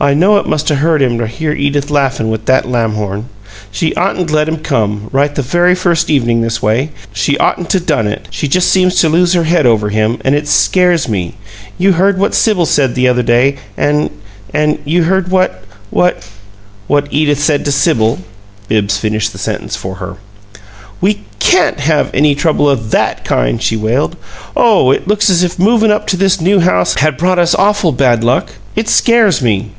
[0.00, 3.26] I know it must 'a' hurt him to hear Edith laughin' with that Lamhorn.
[3.70, 7.70] She'd oughtn't to let him come, right the very first evening this way; she'd oughtn't
[7.70, 8.26] to done it!
[8.28, 11.36] She just seems to lose her head over him, and it scares me.
[11.78, 14.10] You heard what Sibyl said the other day, and
[14.52, 16.26] and you heard what what"
[16.88, 18.18] "What Edith said to Sibyl?"
[18.68, 20.16] Bibbs finished the sentence for her.
[21.00, 24.16] "We CAN'T have any trouble o' THAT kind!" she wailed.
[24.54, 27.92] "Oh, it looks as if movin' up to this New House had brought us awful
[27.92, 28.50] bad luck!
[28.76, 29.70] It scares me!"